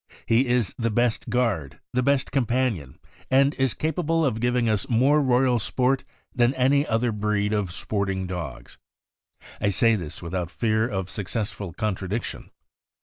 [0.25, 2.97] He is the best guard, the best companion,
[3.29, 7.71] and /ll is capable of giving us more royal sport than any other breed of
[7.71, 8.79] sporting dogs.
[9.61, 12.49] I say this without fear of suc cessful contradiction.